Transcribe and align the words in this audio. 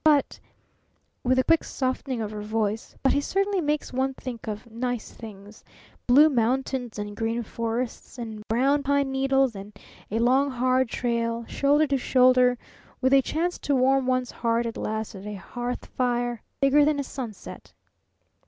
But" 0.03 0.39
with 1.23 1.37
a 1.37 1.43
quick 1.43 1.63
softening 1.63 2.21
of 2.21 2.31
her 2.31 2.41
voice 2.41 2.95
"but 3.03 3.13
he 3.13 3.21
certainly 3.21 3.61
makes 3.61 3.93
one 3.93 4.15
think 4.15 4.47
of 4.47 4.65
nice 4.71 5.11
things 5.13 5.63
Blue 6.07 6.27
Mountains, 6.27 6.97
and 6.97 7.15
Green 7.15 7.43
Forests, 7.43 8.17
and 8.17 8.41
Brown 8.47 8.81
Pine 8.81 9.11
Needles, 9.11 9.55
and 9.55 9.77
a 10.09 10.17
Long, 10.17 10.49
Hard 10.49 10.89
Trail, 10.89 11.45
shoulder 11.45 11.85
to 11.85 11.99
shoulder 11.99 12.57
with 12.99 13.13
a 13.13 13.21
chance 13.21 13.59
to 13.59 13.75
warm 13.75 14.07
one's 14.07 14.31
heart 14.31 14.65
at 14.65 14.75
last 14.75 15.13
at 15.13 15.27
a 15.27 15.35
hearth 15.35 15.85
fire 15.85 16.41
bigger 16.59 16.83
than 16.83 16.99
a 16.99 17.03
sunset!" 17.03 17.71